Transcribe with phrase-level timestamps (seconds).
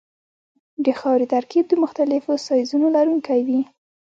[0.85, 3.61] د خاورې ترکیب د مختلفو سایزونو لرونکی وي